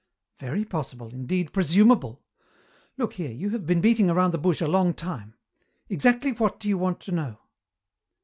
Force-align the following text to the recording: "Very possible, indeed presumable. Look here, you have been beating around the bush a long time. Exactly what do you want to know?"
"Very 0.39 0.65
possible, 0.65 1.09
indeed 1.13 1.53
presumable. 1.53 2.23
Look 2.97 3.13
here, 3.13 3.29
you 3.29 3.51
have 3.51 3.67
been 3.67 3.81
beating 3.81 4.09
around 4.09 4.31
the 4.31 4.39
bush 4.39 4.59
a 4.59 4.67
long 4.67 4.95
time. 4.95 5.35
Exactly 5.89 6.31
what 6.31 6.59
do 6.59 6.67
you 6.67 6.77
want 6.79 6.99
to 7.01 7.11
know?" 7.11 7.37